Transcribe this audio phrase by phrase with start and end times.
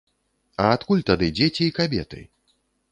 [0.63, 2.29] А адкуль тады дзеці і кабеты?